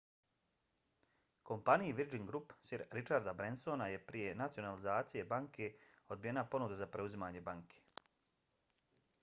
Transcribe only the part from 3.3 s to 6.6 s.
bransona je prije nacionalizacije banke odbijena